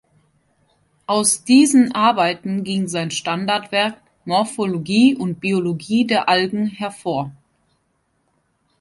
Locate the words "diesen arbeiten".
1.43-2.63